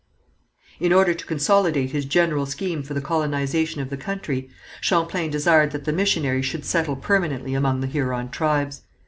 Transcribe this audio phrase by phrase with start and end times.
[0.79, 4.49] In order to consolidate his general scheme for the colonization of the country,
[4.81, 8.81] Champlain desired that the missionaries should settle permanently among the Huron tribes.